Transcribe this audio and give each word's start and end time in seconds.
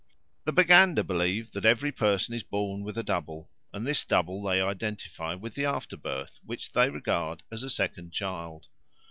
The 0.45 0.51
Baganda 0.51 1.03
believe 1.03 1.51
that 1.51 1.63
every 1.63 1.91
person 1.91 2.33
is 2.33 2.41
born 2.41 2.83
with 2.83 2.97
a 2.97 3.03
double, 3.03 3.51
and 3.71 3.85
this 3.85 4.03
double 4.03 4.41
they 4.41 4.59
identify 4.59 5.35
with 5.35 5.53
the 5.53 5.65
afterbirth, 5.65 6.39
which 6.43 6.71
they 6.71 6.89
regard 6.89 7.43
as 7.51 7.61
a 7.61 7.69
second 7.69 8.11
child. 8.11 8.65